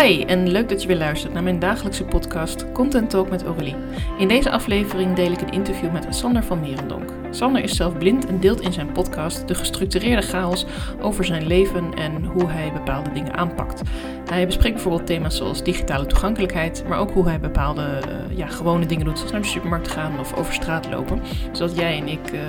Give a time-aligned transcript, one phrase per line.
[0.00, 3.76] Hi en leuk dat je weer luistert naar mijn dagelijkse podcast Content Talk met Aurélie.
[4.18, 7.23] In deze aflevering deel ik een interview met Sander van Merendonk.
[7.34, 10.66] Sander is zelf blind en deelt in zijn podcast de gestructureerde chaos
[11.00, 13.82] over zijn leven en hoe hij bepaalde dingen aanpakt.
[14.24, 18.86] Hij bespreekt bijvoorbeeld thema's zoals digitale toegankelijkheid, maar ook hoe hij bepaalde uh, ja, gewone
[18.86, 21.20] dingen doet, zoals naar de supermarkt gaan of over straat lopen.
[21.52, 22.40] Zodat jij en ik, uh,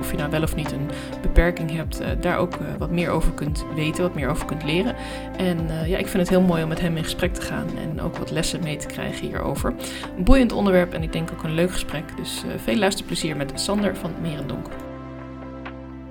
[0.00, 0.90] of je nou wel of niet een
[1.22, 4.94] beperking hebt, uh, daar ook wat meer over kunt weten, wat meer over kunt leren.
[5.36, 8.00] En ja, ik vind het heel mooi om met hem in gesprek te gaan en
[8.00, 9.74] ook wat lessen mee te krijgen hierover.
[10.16, 12.16] Een boeiend onderwerp en ik denk ook een leuk gesprek.
[12.16, 14.68] Dus veel luisterplezier met Sander van Merendonk.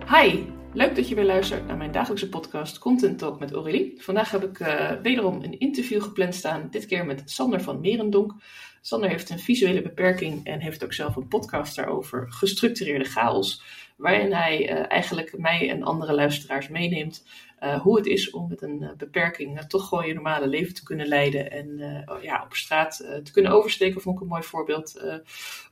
[0.09, 3.93] Hi, leuk dat je weer luistert naar mijn dagelijkse podcast Content Talk met Aurélie.
[3.97, 8.33] Vandaag heb ik uh, wederom een interview gepland staan, dit keer met Sander van Merendonk.
[8.81, 13.63] Sander heeft een visuele beperking en heeft ook zelf een podcast daarover, Gestructureerde Chaos,
[13.95, 17.25] waarin hij uh, eigenlijk mij en andere luisteraars meeneemt
[17.63, 20.83] uh, hoe het is om met een uh, beperking toch gewoon je normale leven te
[20.83, 21.77] kunnen leiden en
[22.21, 25.01] ja, op straat te kunnen oversteken, vond ik een mooi voorbeeld.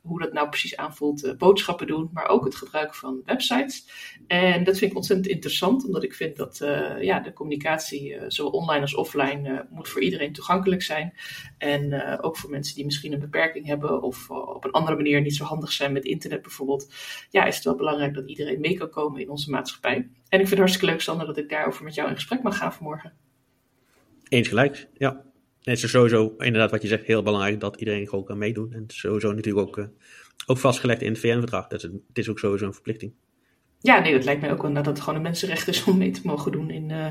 [0.02, 3.90] hoe dat nou precies aanvoelt, boodschappen doen, maar ook het gebruik van websites.
[4.28, 6.58] En dat vind ik ontzettend interessant, omdat ik vind dat
[7.00, 11.14] ja, de communicatie, zowel online als offline, moet voor iedereen toegankelijk zijn.
[11.58, 15.36] En ook voor mensen die misschien een beperking hebben of op een andere manier niet
[15.36, 16.94] zo handig zijn met internet bijvoorbeeld,
[17.30, 20.10] ja, is het wel belangrijk dat iedereen mee kan komen in onze maatschappij.
[20.32, 22.58] En ik vind het hartstikke leuk, Sander, dat ik daarover met jou in gesprek mag
[22.58, 23.14] gaan vanmorgen.
[24.28, 25.24] Eens gelijk, ja.
[25.62, 28.74] het is sowieso inderdaad wat je zegt heel belangrijk dat iedereen gewoon kan meedoen.
[28.74, 29.86] En het is sowieso natuurlijk ook, uh,
[30.46, 31.66] ook vastgelegd in het VN-verdrag.
[31.68, 33.14] Het, het is ook sowieso een verplichting.
[33.84, 36.12] Ja, nee, dat lijkt mij ook wel dat het gewoon een mensenrecht is om mee
[36.12, 37.06] te mogen doen in, uh,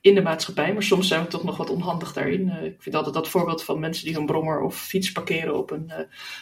[0.00, 0.72] in de maatschappij.
[0.72, 2.46] Maar soms zijn we toch nog wat onhandig daarin.
[2.46, 5.70] Uh, ik vind altijd dat voorbeeld van mensen die een brommer of fiets parkeren op,
[5.70, 5.98] een, uh,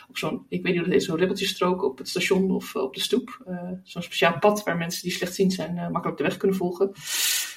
[0.08, 2.94] op zo'n, ik weet niet hoe dat is, zo'n ribbeltjestrook op het station of op
[2.94, 3.38] de stoep.
[3.82, 6.92] zo'n speciaal pad waar mensen die slechtziend zijn makkelijk de weg kunnen volgen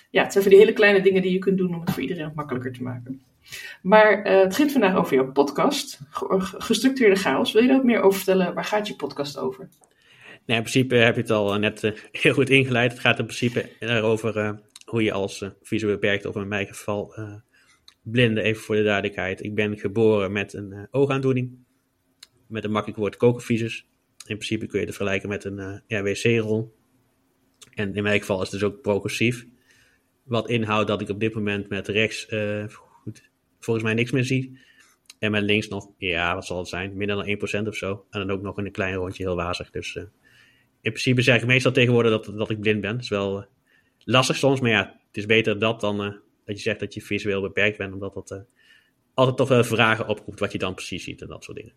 [0.09, 2.01] ja, het zijn van die hele kleine dingen die je kunt doen om het voor
[2.01, 3.21] iedereen makkelijker te maken.
[3.81, 5.99] Maar het gaat vandaag over jouw podcast,
[6.57, 7.51] Gestructureerde Chaos.
[7.51, 8.53] Wil je daar ook meer over vertellen?
[8.53, 9.69] Waar gaat je podcast over?
[10.45, 12.91] Nou, in principe heb je het al net uh, heel goed ingeleid.
[12.91, 14.51] Het gaat in principe erover uh,
[14.85, 17.15] hoe je als visueel beperkt, of in mijn geval
[18.01, 19.43] blinde, even voor de duidelijkheid.
[19.43, 21.57] Ik ben geboren met een oogaandoening,
[22.47, 23.87] met een makkelijk woord kokenvisus.
[24.17, 26.75] In principe kun je het vergelijken met een wc-rol.
[27.73, 29.45] En in mijn geval is het dus ook progressief.
[30.23, 32.27] Wat inhoudt dat ik op dit moment met rechts
[32.71, 33.29] goed,
[33.59, 34.59] volgens mij niks meer zie.
[35.19, 36.97] En met links nog, ja, wat zal het zijn?
[36.97, 38.05] Minder dan 1% of zo.
[38.09, 39.71] En dan ook nog in een klein rondje heel wazig.
[39.71, 39.97] Dus
[40.91, 42.91] principe zeg ik meestal tegenwoordig dat, dat ik blind ben.
[42.91, 43.45] Dat is wel uh,
[43.99, 45.97] lastig soms, maar ja, het is beter dat dan
[46.45, 47.93] dat je zegt dat je visueel beperkt bent.
[47.93, 48.45] Omdat dat
[49.13, 51.73] altijd toch wel vragen oproept wat je dan precies ziet en dat soort dingen.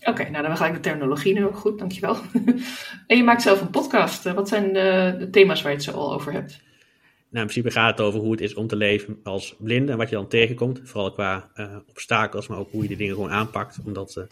[0.00, 2.16] Oké, okay, nou dan ga ik de terminologie nu ook goed, dankjewel.
[3.06, 4.32] en je maakt zelf een podcast.
[4.32, 6.62] Wat zijn de, de thema's waar je het zo al over hebt?
[7.28, 9.98] Nou, in principe gaat het over hoe het is om te leven als blinde en
[9.98, 10.80] wat je dan tegenkomt.
[10.84, 13.78] Vooral qua uh, obstakels, maar ook hoe je die dingen gewoon aanpakt.
[13.84, 14.24] Omdat uh,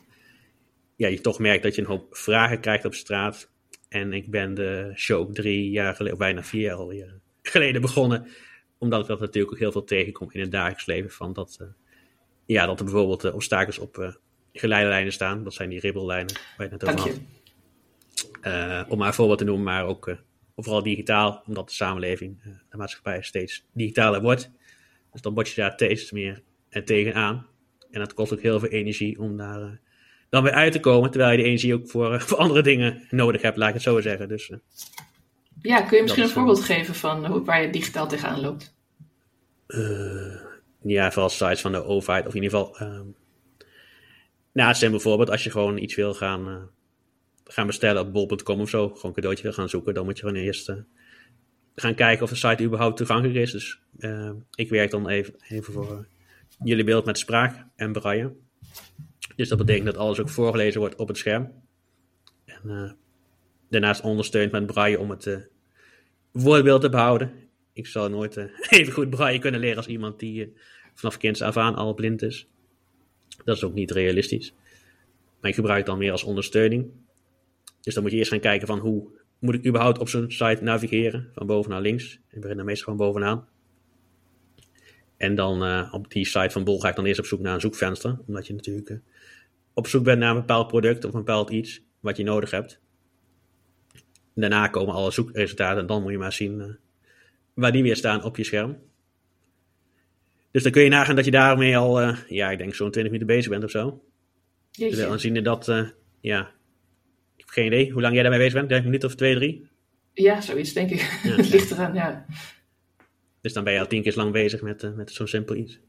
[0.97, 3.51] ja, je toch merkt dat je een hoop vragen krijgt op straat.
[3.93, 8.27] En ik ben de show drie jaar geleden, of bijna vier jaar alweer geleden begonnen.
[8.79, 11.11] Omdat ik dat natuurlijk ook heel veel tegenkom in het dagelijks leven.
[11.11, 11.69] Van dat, uh,
[12.47, 14.21] ja, dat er bijvoorbeeld obstakels op
[14.53, 15.45] geleiderlijnen staan.
[15.45, 17.21] Dat zijn die ribbellijnen waar je het net over
[18.43, 18.89] had.
[18.89, 20.17] om maar een voorbeeld te noemen, maar ook
[20.57, 24.51] vooral digitaal, omdat de samenleving, eh, de maatschappij steeds digitaler wordt.
[25.13, 27.47] Dus dan word je daar steeds meer eh, tegenaan.
[27.91, 29.71] En dat kost ook heel veel energie om daar uh,
[30.33, 31.11] dan weer uit te komen.
[31.11, 34.01] Terwijl je die energie ook voor, voor andere dingen nodig hebt, laat ik het zo
[34.01, 34.29] zeggen.
[34.29, 34.59] Dus, uh,
[35.63, 38.75] ja, kun je misschien een voorbeeld geven van hoe, waar je digitaal tegenaan loopt?
[40.83, 42.27] ja, vooral sites van de overheid.
[42.27, 42.89] Of in ieder geval...
[42.89, 43.15] Um,
[44.53, 46.71] nou, zijn bijvoorbeeld als je gewoon iets wil gaan
[47.45, 50.27] gaan bestellen op bol.com of zo, gewoon een cadeautje wil gaan zoeken, dan moet je
[50.27, 50.77] gewoon eerst uh,
[51.75, 53.51] gaan kijken of de site überhaupt toegankelijk is.
[53.51, 55.99] Dus uh, ik werk dan even, even voor uh,
[56.65, 58.33] jullie beeld met spraak en braille.
[59.37, 61.53] Dus dat betekent dat alles ook voorgelezen wordt op het scherm.
[62.45, 62.97] En
[63.69, 65.49] daarnaast ondersteund met braille om het
[66.33, 67.33] woordbeeld te behouden.
[67.73, 68.37] Ik zal nooit
[68.69, 70.53] even goed braille kunnen leren als iemand die
[70.95, 72.47] vanaf kinds af aan al blind is.
[73.45, 74.55] Dat is ook niet realistisch.
[75.41, 76.91] Maar ik gebruik dan meer als ondersteuning.
[77.81, 79.09] Dus dan moet je eerst gaan kijken van hoe
[79.39, 82.21] moet ik überhaupt op zo'n site navigeren, van boven naar links.
[82.31, 83.49] Ik begin dan meestal gewoon bovenaan.
[85.17, 87.61] En dan op die site van Bol ga ik dan eerst op zoek naar een
[87.61, 89.01] zoekvenster, omdat je natuurlijk
[89.75, 92.81] op zoek bent naar een bepaald product of een bepaald iets wat je nodig hebt.
[94.35, 96.67] Daarna komen alle zoekresultaten en dan moet je maar zien uh,
[97.55, 98.79] waar die weer staan op je scherm.
[100.51, 103.37] Dus dan kun je nagaan dat je daarmee al, ja, ik denk zo'n 20 minuten
[103.37, 104.05] bezig bent of zo.
[104.71, 106.53] Dus dan zien we dat, ja,
[107.53, 108.69] geen idee hoe lang jij daarmee bezig bent.
[108.69, 109.67] Denk een minuut of twee, drie?
[110.13, 111.21] Ja, zoiets denk ik.
[111.23, 112.27] Ja, het ligt eraan, ja.
[113.41, 115.81] Dus dan ben je al tien keer lang bezig met, met zo'n simpel iets.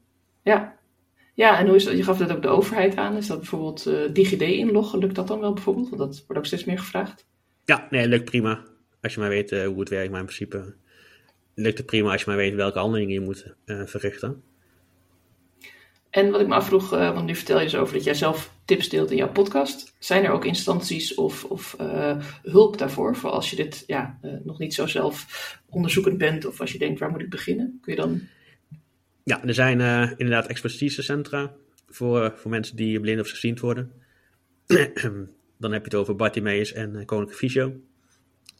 [0.42, 0.78] Ja,
[1.36, 1.96] Ja, en hoe is dat?
[1.96, 3.16] Je gaf dat ook de overheid aan.
[3.16, 4.98] Is dat bijvoorbeeld uh, DigiD inloggen?
[4.98, 5.88] Lukt dat dan wel bijvoorbeeld?
[5.88, 7.26] Want dat wordt ook steeds meer gevraagd.
[7.64, 8.64] Ja, nee, lukt prima.
[9.02, 10.74] Als je maar weet hoe het werkt, maar in principe
[11.54, 14.42] lukt het prima als je maar weet welke handelingen je moet verrichten.
[16.10, 18.88] En wat ik me afvroeg, want nu vertel je dus over dat jij zelf tips
[18.88, 19.94] deelt in jouw podcast.
[19.98, 21.76] Zijn er ook instanties of, of
[22.42, 23.16] hulp daarvoor?
[23.16, 25.26] Voor als je dit ja, nog niet zo zelf
[25.68, 27.78] onderzoekend bent of als je denkt waar moet ik beginnen?
[27.82, 28.20] Kun je dan...
[29.24, 29.80] Ja, er zijn
[30.10, 31.54] inderdaad expertisecentra
[31.88, 33.92] voor, voor mensen die blind of gezien worden.
[35.58, 37.80] dan heb je het over Bartimeus en Koninklijke Fysio.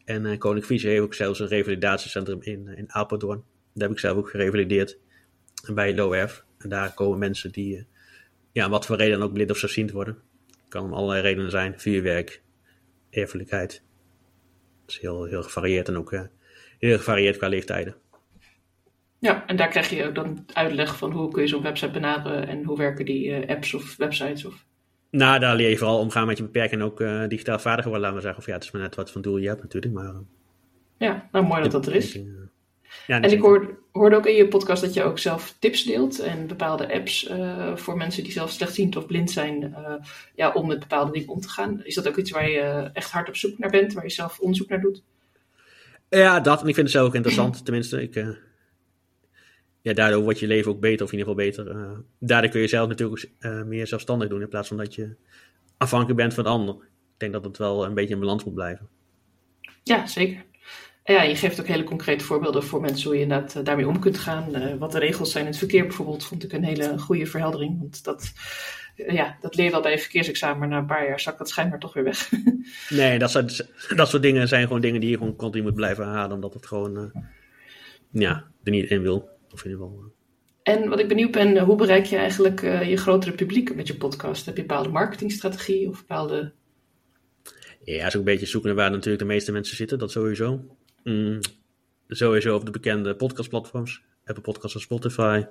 [0.05, 3.45] En Koninklijke Fysio heeft ook zelfs een revalidatiecentrum in, in Apeldoorn.
[3.73, 4.99] Daar heb ik zelf ook gerevalideerd
[5.73, 6.45] bij LOF.
[6.59, 7.83] En daar komen mensen die, uh,
[8.53, 10.19] ja, wat voor reden dan ook blind of ziend worden.
[10.69, 11.81] Kan om allerlei redenen zijn.
[11.81, 12.43] Vuurwerk,
[13.11, 13.83] erfelijkheid.
[14.81, 16.23] Dat is heel, heel gevarieerd en ook uh,
[16.79, 17.97] heel gevarieerd qua leeftijden.
[19.19, 22.49] Ja, en daar krijg je ook dan uitleg van hoe kun je zo'n website benaderen
[22.49, 24.65] en hoe werken die uh, apps of websites of...
[25.11, 28.01] Nou, daar leer je vooral omgaan met je beperking en ook uh, digitaal vaardiger worden,
[28.01, 28.41] laten we zeggen.
[28.41, 30.15] Of ja, het is maar net wat voor doel je hebt natuurlijk, maar...
[30.99, 32.19] ja, nou mooi dat dat er is.
[33.07, 36.19] Ja, en ik hoorde, hoorde ook in je podcast dat je ook zelf tips deelt
[36.19, 39.95] en bepaalde apps uh, voor mensen die zelf slechtziend of blind zijn, uh,
[40.35, 41.85] ja, om met bepaalde dingen om te gaan.
[41.85, 44.39] Is dat ook iets waar je echt hard op zoek naar bent, waar je zelf
[44.39, 45.03] onderzoek naar doet?
[46.09, 46.63] Ja, dat.
[46.63, 48.03] En ik vind het zelf ook interessant, tenminste.
[48.03, 48.29] Ik, uh,
[49.85, 51.87] ja, daardoor wordt je leven ook beter, of in ieder geval beter.
[52.19, 53.31] daardoor kun je zelf natuurlijk
[53.67, 55.15] meer zelfstandig doen, in plaats van dat je
[55.77, 56.75] afhankelijk bent van de ander.
[56.75, 58.89] Ik denk dat het wel een beetje in balans moet blijven.
[59.83, 60.45] Ja, zeker
[61.05, 63.99] ja, je geeft ook hele concrete voorbeelden voor mensen hoe je inderdaad eh, daarmee om
[63.99, 64.57] kunt gaan.
[64.57, 67.79] Uh, wat de regels zijn in het verkeer bijvoorbeeld, vond ik een hele goede verheldering.
[67.79, 68.33] Want dat,
[68.95, 71.49] ja, dat leer je wel bij een verkeersexamen, maar na een paar jaar zakt dat
[71.49, 72.31] schijnbaar toch weer weg.
[72.89, 73.67] nee, dat soort,
[73.97, 76.67] dat soort dingen zijn gewoon dingen die je gewoon continu moet blijven halen, omdat het
[76.67, 77.13] gewoon
[78.11, 79.29] ja, er niet in wil.
[79.55, 80.13] Of in ieder geval.
[80.63, 84.47] En wat ik benieuwd ben, hoe bereik je eigenlijk je grotere publiek met je podcast?
[84.47, 86.53] Heb je een bepaalde marketingstrategie of bepaalde...
[87.85, 90.77] Ja, is ook een beetje zoeken naar waar natuurlijk de meeste mensen zitten, dat sowieso.
[91.03, 91.41] Mm,
[92.09, 94.03] sowieso op de bekende podcastplatforms.
[94.25, 95.45] Apple Podcasts en Spotify.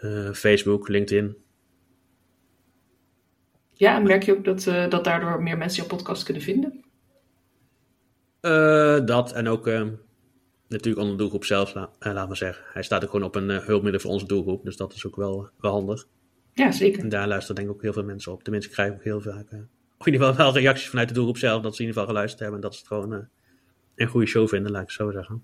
[0.00, 1.36] Uh, Facebook, LinkedIn.
[3.72, 6.84] Ja, en merk je ook dat, uh, dat daardoor meer mensen jouw podcast kunnen vinden?
[9.06, 9.66] Dat en ook
[10.72, 12.64] natuurlijk onder de doelgroep zelf, la laat maar zeggen.
[12.72, 15.48] Hij staat ook gewoon op een hulpmiddel voor onze doelgroep, dus dat is ook wel,
[15.60, 16.06] wel handig.
[16.52, 17.02] Ja, zeker.
[17.02, 18.42] En daar luisteren denk ik ook heel veel mensen op.
[18.42, 19.46] Tenminste, ik krijg ook heel vaak,
[19.98, 22.14] of in ieder geval wel reacties vanuit de doelgroep zelf, dat ze in ieder geval
[22.14, 23.28] geluisterd hebben en dat ze het gewoon
[23.94, 25.42] een goede show vinden, laat ik het zo zeggen.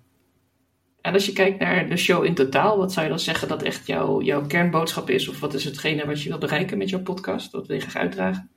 [1.00, 3.62] En als je kijkt naar de show in totaal, wat zou je dan zeggen dat
[3.62, 5.28] echt jouw, jouw kernboodschap is?
[5.28, 7.52] Of wat is hetgene wat je wilt bereiken met jouw podcast?
[7.52, 8.50] Wat wil je graag uitdragen?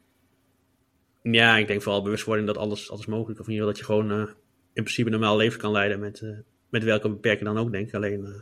[1.22, 3.40] Ja, ik denk vooral bewustwording dat alles, alles mogelijk is.
[3.40, 4.34] Of in ieder geval dat je gewoon uh,
[4.74, 6.38] in principe een normaal leven kan leiden met, uh,
[6.72, 7.94] met welke beperking dan ook, denk ik.
[7.94, 8.42] Alleen, uh,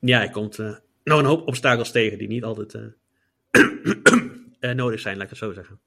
[0.00, 0.58] ja, je komt
[1.04, 2.78] nog een hoop obstakels tegen die niet altijd
[4.76, 5.80] nodig zijn, laat ik het zo zeggen.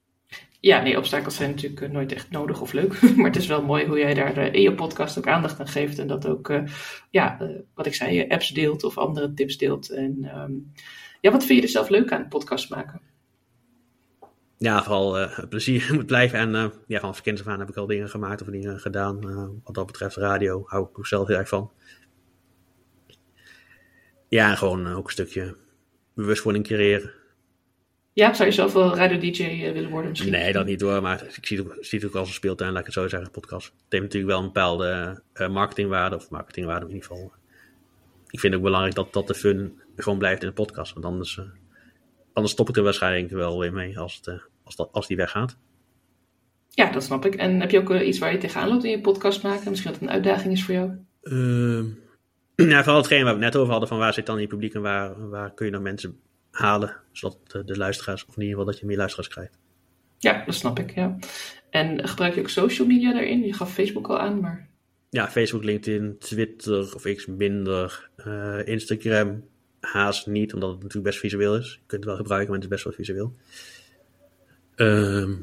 [0.62, 3.00] Ja, nee, obstakels zijn natuurlijk eh, nooit echt nodig of leuk.
[3.16, 5.68] maar het is wel mooi hoe jij daar eh, in je podcast ook aandacht aan
[5.68, 5.98] geeft.
[5.98, 6.62] En dat ook, uh,
[7.10, 9.90] ja, uh, wat ik zei, apps deelt of andere tips deelt.
[9.90, 10.72] En um,
[11.20, 13.00] ja, wat vind je er zelf leuk aan podcast maken?
[14.62, 16.38] Ja, vooral plezier moet blijven.
[16.38, 19.20] En ja, van kinds af aan heb ik al dingen gemaakt of dingen gedaan.
[19.64, 21.70] wat dat betreft radio hou ik ook zelf heel erg van.
[24.28, 25.56] Ja, gewoon ook een stukje
[26.14, 27.12] bewustwording creëren.
[28.12, 30.32] Ja, zou je zelf wel radio-dj eh, willen worden misschien?
[30.32, 32.80] Nee, dat niet hoor, maar ik zie het, zie het ook als een speeltuin, laat
[32.80, 33.66] ik het zo zeggen, podcast.
[33.66, 37.32] Het heeft natuurlijk wel een bepaalde uh, marketingwaarde, of marketingwaarde in ieder geval.
[38.30, 41.04] Ik vind het ook belangrijk dat, dat de fun gewoon blijft in de podcast, want
[41.04, 41.44] anders, uh,
[42.32, 45.16] anders stop ik er waarschijnlijk wel weer mee als, het, uh, als, dat, als die
[45.16, 45.56] weggaat.
[46.68, 47.34] Ja, dat snap ik.
[47.34, 49.70] En heb je ook iets waar je tegenaan loopt in je podcast maken?
[49.70, 50.90] Misschien dat het een uitdaging is voor jou?
[51.22, 51.84] Uh,
[52.70, 54.74] ja, vooral hetgeen waar we het net over hadden, van waar zit dan je publiek
[54.74, 58.58] en waar, waar kun je dan mensen halen, zodat de, de luisteraars, of in ieder
[58.58, 59.58] geval dat je meer luisteraars krijgt.
[60.18, 61.16] Ja, dat snap ik, ja.
[61.70, 63.42] En gebruik je ook social media daarin?
[63.42, 64.68] Je gaf Facebook al aan, maar...
[65.10, 68.10] Ja, Facebook, LinkedIn, Twitter of X minder.
[68.26, 69.44] Uh, Instagram
[69.80, 71.72] haast niet, omdat het natuurlijk best visueel is.
[71.72, 73.34] Je kunt het wel gebruiken, maar het is best wel visueel.
[74.82, 75.36] Uh,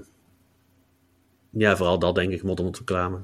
[1.49, 3.21] ja, vooral dat denk ik, mond reclame.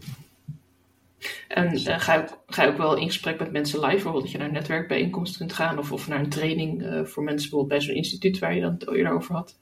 [1.47, 4.23] En uh, ga, je ook, ga je ook wel in gesprek met mensen live, bijvoorbeeld
[4.23, 7.49] dat je naar een netwerkbijeenkomst kunt gaan of, of naar een training uh, voor mensen
[7.49, 9.59] bijvoorbeeld bij zo'n instituut waar je dan het eerder over had?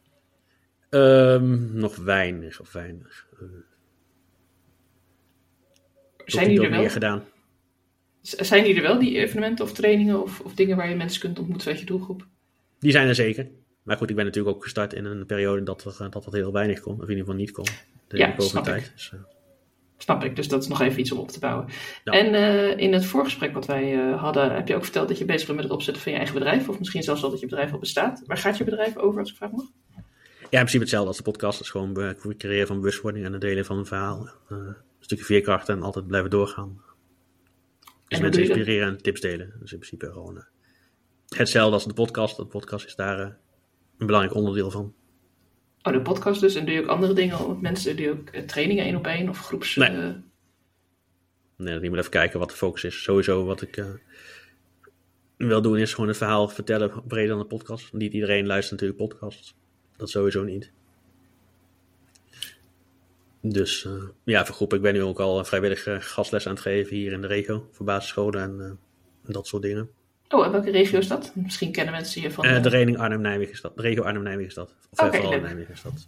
[0.89, 3.27] Um, nog weinig of weinig.
[3.41, 3.49] Uh,
[6.25, 6.79] zijn die er wel?
[6.79, 7.23] Meer gedaan.
[8.21, 11.39] Zijn die er wel, die evenementen of trainingen of, of dingen waar je mensen kunt
[11.39, 12.27] ontmoeten uit je doelgroep?
[12.79, 13.47] Die zijn er zeker.
[13.83, 16.51] Maar goed, ik ben natuurlijk ook gestart in een periode dat er, dat, dat heel
[16.51, 17.65] weinig kon, of in ieder geval niet kon.
[18.07, 18.85] De ja, snap tijd.
[18.85, 18.91] ik.
[18.95, 19.13] Dus,
[19.97, 21.67] Snap ik, dus dat is nog even iets om op te bouwen.
[22.03, 25.25] En uh, in het voorgesprek wat wij uh, hadden, heb je ook verteld dat je
[25.25, 26.69] bezig bent met het opzetten van je eigen bedrijf.
[26.69, 28.23] Of misschien zelfs al dat je bedrijf al bestaat.
[28.25, 29.65] Waar gaat je bedrijf over, als ik vraag mag?
[30.39, 31.57] Ja, in principe hetzelfde als de podcast.
[31.57, 34.29] Het is gewoon het creëren van bewustwording en het delen van een verhaal.
[34.49, 36.81] Een stukje veerkracht en altijd blijven doorgaan.
[38.07, 39.53] Dus mensen inspireren en tips delen.
[39.59, 40.45] Dus in principe gewoon
[41.27, 42.37] hetzelfde als de podcast.
[42.37, 43.37] De podcast is daar
[44.03, 44.93] een belangrijk onderdeel van.
[45.81, 46.55] Oh, de podcast dus.
[46.55, 47.95] En doe je ook andere dingen met mensen?
[47.95, 49.75] Doe je ook trainingen één op één of groeps...
[49.75, 49.91] Nee.
[49.91, 50.09] Uh...
[51.57, 53.03] Nee, ik moet even kijken wat de focus is.
[53.03, 53.85] Sowieso wat ik uh,
[55.37, 57.93] wil doen is gewoon het verhaal vertellen breder dan de podcast.
[57.93, 59.55] Niet iedereen luistert natuurlijk podcasts.
[59.97, 60.71] Dat sowieso niet.
[63.41, 64.77] Dus uh, ja, voor groepen.
[64.77, 67.67] Ik ben nu ook al vrijwillig gastles aan het geven hier in de regio.
[67.71, 68.79] Voor basisscholen en
[69.23, 69.89] dat soort dingen.
[70.33, 71.31] Oh, en welke regio is dat?
[71.35, 72.45] Misschien kennen mensen hier van...
[72.45, 73.75] Uh, de regio Arnhem-Nijmegen is dat.
[73.75, 74.75] De regio Arnhem-Nijmegen is dat.
[74.89, 76.07] Of okay, vooral Nijmegen is dat.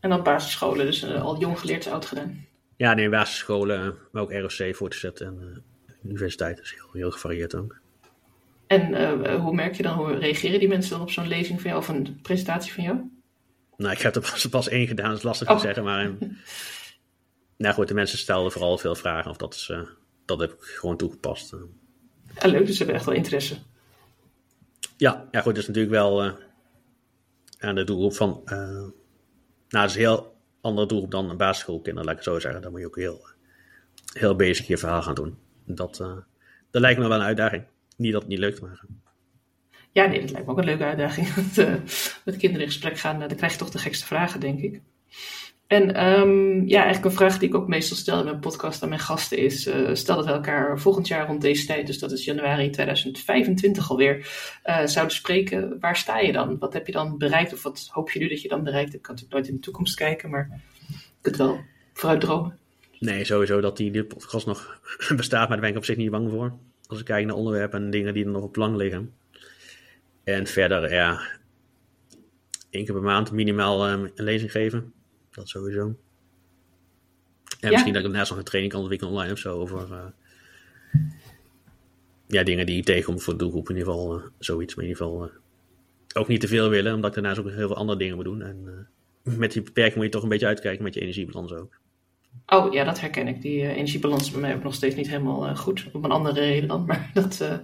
[0.00, 2.46] En dan basisscholen, dus uh, al jong geleerd oud gedaan.
[2.76, 5.62] Ja, nee, basisscholen, maar ook ROC voor te zetten en
[6.04, 6.56] universiteit.
[6.56, 7.80] Dus heel, heel gevarieerd ook.
[8.66, 11.82] En hoe merk je dan, hoe reageren die mensen dan op zo'n lezing van jou
[11.82, 13.10] of een presentatie van jou?
[13.76, 15.54] Nou, ik heb er pas, pas één gedaan, dat is lastig oh.
[15.54, 16.10] te zeggen, maar...
[17.56, 19.72] nou goed, de mensen stelden vooral veel vragen, of dat, is,
[20.24, 21.54] dat heb ik gewoon toegepast.
[22.42, 23.56] Leuk, dus ze hebben echt wel interesse.
[24.96, 26.32] Ja, ja goed, dat is natuurlijk wel uh,
[27.58, 28.40] aan de doelgroep van...
[28.44, 28.92] Uh, nou,
[29.68, 32.62] dat is een heel andere doelgroep dan een basisschoolkinderen, laat ik het zo zeggen.
[32.62, 33.26] Dan moet je ook heel,
[34.12, 35.38] heel bezig je verhaal gaan doen.
[35.64, 36.16] Dat, uh,
[36.70, 37.64] dat lijkt me wel een uitdaging.
[37.96, 38.84] Niet dat het niet lukt, maar...
[39.92, 41.34] Ja, nee, dat lijkt me ook een leuke uitdaging.
[42.24, 44.80] met kinderen in gesprek gaan, dan krijg je toch de gekste vragen, denk ik.
[45.68, 48.88] En um, ja, eigenlijk een vraag die ik ook meestal stel in mijn podcast aan
[48.88, 52.12] mijn gasten is: uh, stel dat we elkaar volgend jaar rond deze tijd, dus dat
[52.12, 54.16] is januari 2025 alweer,
[54.64, 55.76] uh, zouden spreken.
[55.80, 56.58] Waar sta je dan?
[56.58, 57.52] Wat heb je dan bereikt?
[57.52, 58.94] Of wat hoop je nu dat je dan bereikt?
[58.94, 60.60] Ik kan natuurlijk nooit in de toekomst kijken, maar
[61.20, 61.60] kunt wel
[61.92, 62.58] vooruit dromen.
[62.98, 64.80] Nee, sowieso dat die, die podcast nog
[65.16, 66.52] bestaat, maar daar ben ik op zich niet bang voor.
[66.86, 69.12] Als ik kijk naar onderwerpen en dingen die er nog op lang liggen.
[70.24, 71.20] En verder, ja,
[72.70, 74.92] één keer per maand minimaal um, een lezing geven
[75.38, 75.96] dat sowieso.
[77.60, 79.58] En misschien dat ik daarnaast nog een training kan ontwikkelen online of zo.
[79.58, 80.04] Over uh,
[82.26, 83.68] ja, dingen die ik tegenkom voor de doelgroep.
[83.68, 84.74] In ieder geval uh, zoiets.
[84.74, 85.30] Maar in ieder geval uh,
[86.12, 86.94] ook niet te veel willen.
[86.94, 88.42] Omdat ik daarnaast ook heel veel andere dingen moet doen.
[88.42, 88.88] En
[89.22, 91.78] met die beperking moet je toch een beetje uitkijken met je energiebalans ook.
[92.50, 93.42] Oh ja, dat herken ik.
[93.42, 95.88] Die uh, energiebalans bij mij ook nog steeds niet helemaal uh, goed.
[95.92, 96.84] Op een andere reden dan.
[96.86, 97.54] Maar dat, uh,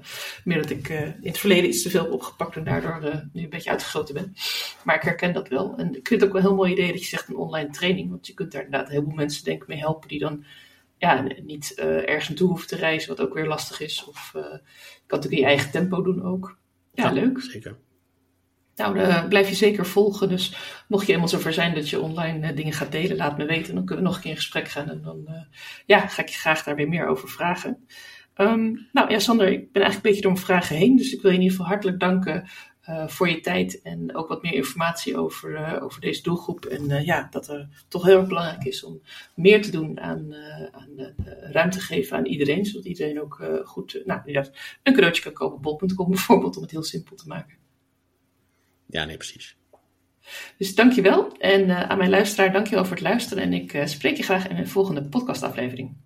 [0.44, 3.50] meer dat ik in het verleden iets te veel heb opgepakt en daardoor nu een
[3.50, 4.34] beetje uitgesloten ben.
[4.84, 5.74] Maar ik herken dat wel.
[5.76, 7.70] En ik vind het ook wel een heel mooi idee dat je zegt een online
[7.70, 8.10] training.
[8.10, 10.44] Want je kunt daar inderdaad heel veel mensen denk ik mee helpen die dan
[10.98, 14.04] ja, niet ergens naartoe hoeven te reizen, wat ook weer lastig is.
[14.04, 14.40] Of je
[15.06, 16.58] kan natuurlijk in je eigen tempo doen ook.
[16.92, 17.40] Ja, ja leuk.
[17.40, 17.76] Zeker.
[18.76, 20.28] Nou, uh, blijf je zeker volgen.
[20.28, 20.56] Dus
[20.88, 23.74] mocht je helemaal zover zijn dat je online uh, dingen gaat delen, laat me weten.
[23.74, 24.90] Dan kunnen we nog een keer in gesprek gaan.
[24.90, 25.34] En dan uh,
[25.86, 27.86] ja, ga ik je graag daar weer meer over vragen.
[28.36, 30.96] Um, nou ja, Sander, ik ben eigenlijk een beetje door mijn vragen heen.
[30.96, 32.48] Dus ik wil je in ieder geval hartelijk danken
[33.06, 33.82] voor je tijd.
[33.82, 36.64] En ook wat meer informatie over, over deze doelgroep.
[36.64, 39.00] En ja, dat er toch heel erg belangrijk is om
[39.34, 40.34] meer te doen aan,
[40.72, 41.14] aan
[41.52, 42.64] ruimte geven aan iedereen.
[42.64, 44.46] Zodat iedereen ook goed nou, ja,
[44.82, 45.60] een cadeautje kan kopen.
[45.60, 47.63] Bol.com bijvoorbeeld, om het heel simpel te maken.
[48.94, 49.56] Ja, nee, precies.
[50.58, 51.36] Dus dankjewel.
[51.36, 53.42] En uh, aan mijn luisteraar, dankjewel voor het luisteren.
[53.42, 55.96] En ik uh, spreek je graag in een volgende podcastaflevering.